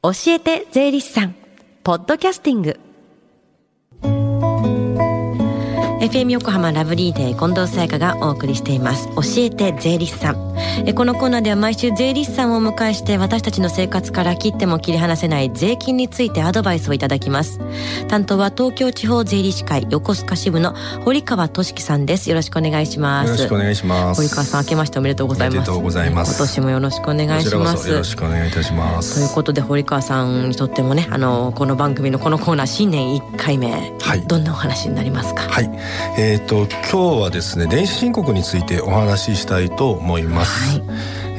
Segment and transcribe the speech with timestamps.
[0.00, 1.34] 教えて税理士さん。
[1.82, 2.78] ポッドキャスティング。
[6.00, 9.08] FM 横浜ラブリーデー近藤沙耶香がお送りしています。
[9.16, 10.54] 教えて税理士さん。
[10.86, 17.60] えこのコーナーでは毎週税理士さんをお迎えして私たちの生活から切っても切り離せない税金についてアドバイスをいただきます。
[18.08, 20.74] 担当は東京地方税理士会横須賀支部の
[21.04, 22.30] 堀川俊樹さんです。
[22.30, 23.30] よろしくお願いします。
[23.30, 24.20] よろしくお願いします。
[24.20, 25.56] 堀川さん明けましておめでとうございます。
[25.56, 26.36] おめでとうございます。
[26.36, 27.88] 今年もよろしくお願いします。
[27.90, 29.14] よろしくお願いいたします。
[29.16, 35.42] ということで堀川さんにとってもねあのこの番組のこのコーナー新年1回目、はい、どんなお話になりますか？
[35.42, 35.70] はい。
[36.16, 40.82] えっ、ー、と今日はですね電子申告についてお話ししたいと思います、はい。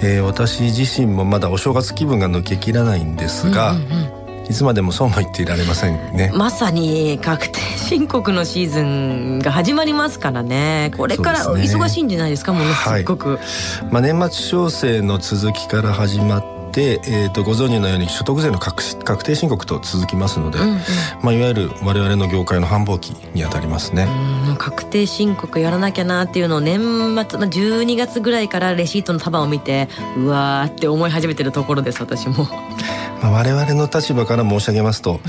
[0.04, 3.92] えー、私自身もまだお正月気分が抜けきらないんですが、うんうん
[4.44, 4.46] うん。
[4.46, 6.32] いつまでもそうも言っていられませんね。
[6.36, 10.92] まさに確定申告のシーズンが始まりますからね。
[10.96, 12.54] これから忙しいんじゃないですか？
[12.54, 13.40] ものすごく、はい、
[13.92, 20.78] まあ、年末調整の続きから始まってで、えーと、ご存知のように所得税の確確定申告と続きますので、うんうん、
[21.22, 24.08] まあ、いわゆる我々の業界の繁忙期にあたりますね
[24.58, 32.48] 確定申告やらなきゃなっていうのを年末の12月ぐらいからレシートの束を見てうわーって思い始めてるところです私も。
[33.22, 35.20] まあ、我々の立場から申し上げますと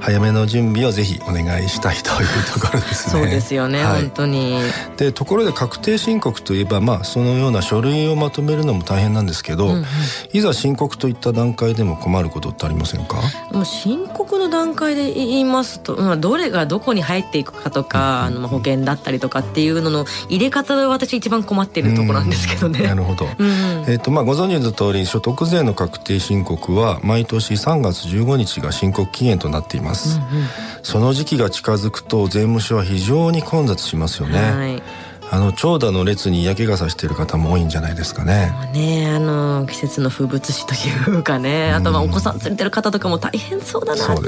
[0.00, 3.22] 早めの準備をぜひお願いしたいというところですね。
[3.22, 4.58] そうですよね、はい、本当に。
[4.96, 9.84] でところで確定申告といえば、まあ、そのような書類をまとめるのも大変なんですけど、うんうん、
[10.32, 13.16] いざ申告といった段階でも困ることってありませんか？
[13.52, 22.82] もう申告の段階で言いますと、まあ、どれがどこに入っていくかとか、うん、あの保険だったりとかっていうのの入れ方で私一番困っているところなんですけどね。
[22.82, 23.54] なるほど、うんうん、
[23.90, 30.46] えーとまあ、ご存知の通り所得税の確定申告は毎年3月15日が申告期限となっています、うんうん、
[30.82, 38.52] その時期が近づくと税務署は非常に混雑しますよね、はいあの長蛇の列に嫌気がさしている方も多いんじゃないですかね。
[38.72, 40.74] ねあの季節の風物詩と
[41.10, 44.22] いうかね、あとはお子さん連れてる方とかも大変そうだなと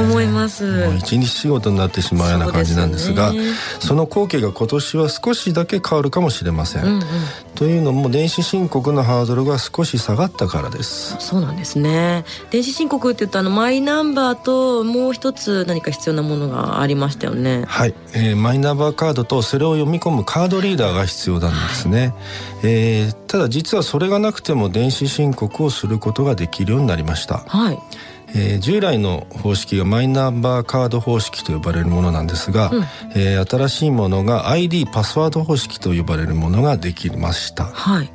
[0.00, 0.86] 思います。
[0.96, 3.42] 一日仕事になってしまうような感じなんですが、そ、ね、
[3.80, 6.84] その光景が今年は少しだけ変わるかもしれません。
[6.84, 7.02] うんうん、
[7.54, 11.16] というのも電子申告のハードルが少し下がったからです。
[11.18, 12.24] そうなんですね。
[12.50, 17.64] 電子申告って言うとあのマイナンバーともう一つ何か必要なものがありましたよね。
[17.66, 22.12] はい、えー、マイナンバーカードとそれを読み込むカードリーダーが必要なんですね、はい、
[22.64, 27.38] えー、ただ実はそれがなくても電子申告をすることができるようになりました。
[27.38, 27.78] はい。
[28.34, 38.12] えー、従来の方式がマイナンバーカード方式と呼ばれるものなんですが、うん、えー、新しいものが ID パスワード方式と呼ばれるものができました、はい。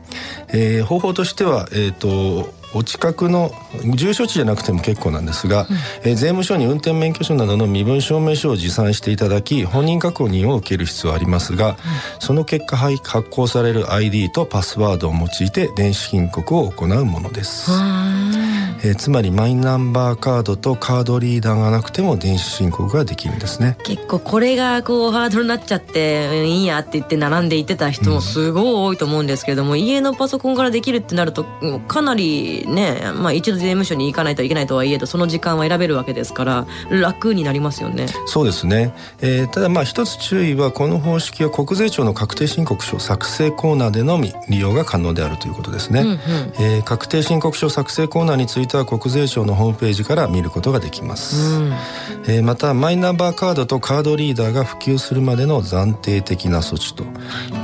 [0.50, 3.52] えー、方法としては、えーとお近くの
[3.96, 5.76] 住所地じゃなくても結構なんですが、うん、
[6.10, 11.76] えー、税務署に運転免許証などの身分証明書を持参していただき本人確認を受ける必要はありますが、うん、
[12.20, 17.72] その結果発行される ID とパスワードを用いて電子申告を行うものです。
[18.84, 23.78] えー、つまりマイナンバーカードとカードリーダーがなくても電子申告ができるんですね。
[23.84, 31.46] 結構これがこうハードルになっちゃっていいやって言って並んでいってた人もすごい多いと思うんですけれども、うん、家のパソコンからできるってなると
[31.88, 38.08] かなりね、まあ、一度税務署に行かないといけないとはいえどその時間は選べるわけですから楽になりますよね。
[38.26, 46.18] そうですね、えー、ただまあ一つ注意はこの方式は国税庁の確定申告書作成コーナーでのみ利用が可能であるということですね、うんうん、
[46.60, 51.74] えー、確定申告書作成コーナーについては国税庁のホームページから見ることができます、うん、
[52.28, 57.04] えー、またマイナンバーカードとカードリーダーが普及するまでの暫定的な措置と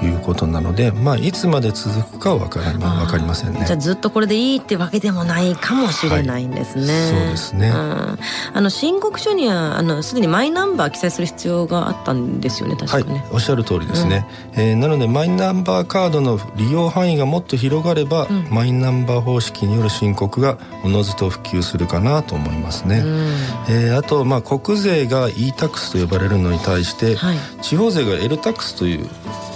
[0.05, 3.63] いうことなので、まあ、いつまで続くかは分から分かりませんね。
[3.65, 8.17] じゃあずっとこれでいいってわけでもないかもしれないんですね、はい、そうですね、うん、あ
[8.61, 23.27] の申告書にはあのすでにマイナンバー記載する必要があったんですよね確かね、はい、おっしゃる通りですね、うん、えー、なのでマイナンバーカードの利用範囲がもっと広がれば、うん、マイナンバー方式による申告がおのずと普及するかなと思いますね、うん、
[23.69, 29.09] えー、あとまあ国税が e-tax と呼ばれるのに対して、はい、地方税が l-tax という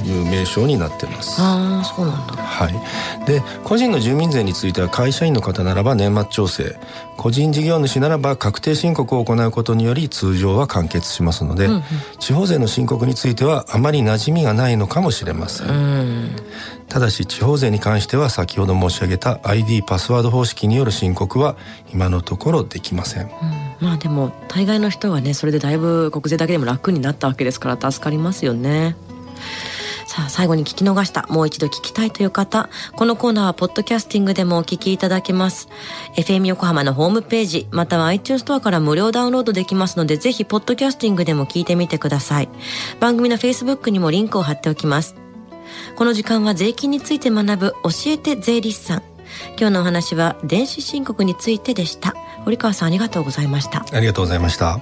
[0.06, 1.42] いう名称になってます。
[1.42, 2.36] ああそうなんだ。
[2.36, 3.26] はい。
[3.26, 6.76] で個人の住民税については会社員の方ならば年末調整
[7.18, 11.84] 個人事業主ならば確定申告を行うことにより通常は完結しますので、うんうん、
[12.20, 16.36] 地方税の申告についてはあまり馴染みがないのかもしれません、ん、
[16.88, 21.56] ただし地方税に関しては先ほど申し上げた ID パスワード方式による申告は
[21.94, 23.32] 今のところできません、うん、
[23.80, 28.96] まあでも大概の人はねそれでだいぶ国税だけでも楽になったわけですから助かりますよね
[30.12, 35.70] さあ最後に聞き逃したもう一度聞きたいという方このコーナーはポッドキャスティングでもお聞きいただけます。
[36.18, 42.50] FM 横浜のホームページまたは iTunes ストアから無料ダウンロードできますのでぜひポッドキャスティングでも聞いてみてください。
[43.00, 45.16] 番組の Facebook にもリンクを貼っておきます。
[45.96, 49.04] この時間は税金について学ぶ教えて税理士さん。
[49.58, 52.16] 今日のお話は電子申告についてでした。
[52.44, 53.86] 堀川さんありがとうございました。
[53.94, 54.82] ありがとうございました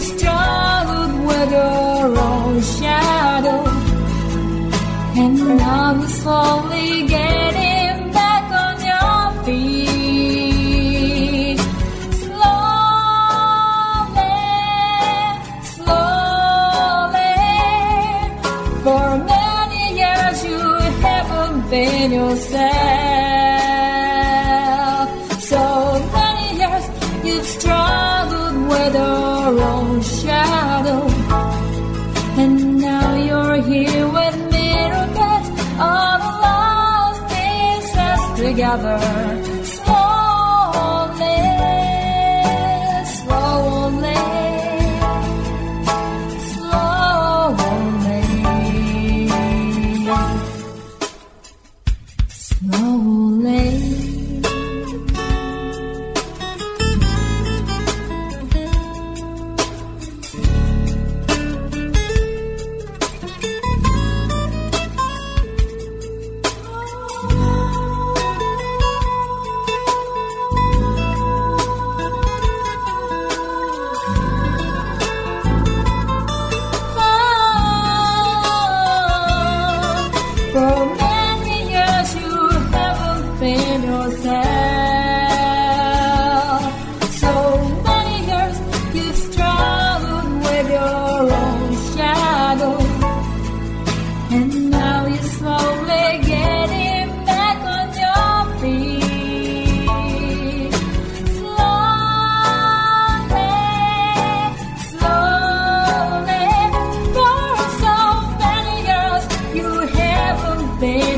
[0.00, 1.14] Struggled
[1.50, 3.62] your own shadow.
[5.22, 9.98] And now you're slowly getting back on your feet.
[12.24, 12.80] Slowly,
[15.76, 17.36] slowly.
[18.84, 20.62] For many years you
[21.06, 22.70] haven't been yourself.
[25.52, 25.62] So
[26.12, 26.84] many years
[27.24, 28.94] you've struggled with
[29.50, 31.06] your own shadow.
[32.42, 34.70] And now you're here with me
[35.14, 35.44] get
[35.78, 39.49] all the lost pieces together.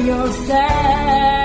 [0.06, 1.41] Yourself.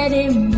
[0.00, 0.49] let him